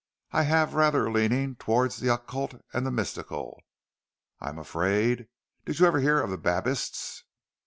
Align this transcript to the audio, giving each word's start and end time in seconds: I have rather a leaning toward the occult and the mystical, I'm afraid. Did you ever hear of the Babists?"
I 0.31 0.41
have 0.49 0.73
rather 0.73 1.05
a 1.05 1.11
leaning 1.11 1.57
toward 1.57 1.91
the 1.91 2.11
occult 2.11 2.55
and 2.73 2.87
the 2.87 2.91
mystical, 2.91 3.61
I'm 4.39 4.57
afraid. 4.57 5.27
Did 5.63 5.77
you 5.79 5.85
ever 5.85 5.99
hear 5.99 6.19
of 6.19 6.31
the 6.31 6.39
Babists?" 6.39 7.21